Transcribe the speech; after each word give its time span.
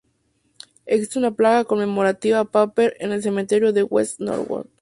Existe 0.87 1.19
una 1.19 1.29
placa 1.29 1.63
conmemorativa 1.65 2.39
a 2.39 2.51
Pepper 2.51 2.97
en 2.99 3.11
el 3.11 3.21
cementerio 3.21 3.71
de 3.71 3.83
West 3.83 4.19
Norwood. 4.19 4.65